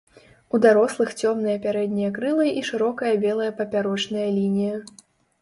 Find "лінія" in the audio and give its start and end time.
4.41-4.83